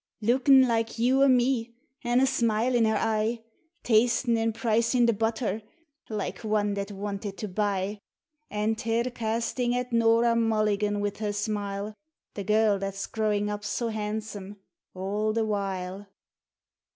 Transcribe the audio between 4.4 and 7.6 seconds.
pricin' the butter, like one that wanted to